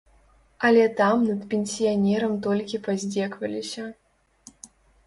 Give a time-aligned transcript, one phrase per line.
[0.69, 3.89] Але там над пенсіянерам толькі паздзекваліся.